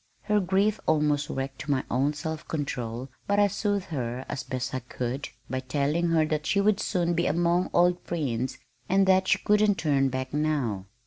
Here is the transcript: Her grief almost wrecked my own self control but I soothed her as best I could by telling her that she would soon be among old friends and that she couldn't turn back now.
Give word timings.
Her 0.23 0.39
grief 0.39 0.79
almost 0.87 1.29
wrecked 1.29 1.69
my 1.69 1.83
own 1.91 2.13
self 2.15 2.47
control 2.47 3.09
but 3.27 3.37
I 3.37 3.45
soothed 3.45 3.89
her 3.93 4.25
as 4.27 4.41
best 4.41 4.73
I 4.73 4.79
could 4.79 5.29
by 5.47 5.59
telling 5.59 6.07
her 6.07 6.25
that 6.25 6.47
she 6.47 6.59
would 6.59 6.79
soon 6.79 7.13
be 7.13 7.27
among 7.27 7.69
old 7.71 7.99
friends 8.01 8.57
and 8.89 9.05
that 9.05 9.27
she 9.27 9.37
couldn't 9.37 9.75
turn 9.75 10.09
back 10.09 10.33
now. 10.33 10.87